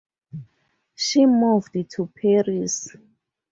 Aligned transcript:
She 0.95 1.27
moved 1.27 1.77
to 1.91 2.07
Paris. 2.07 2.89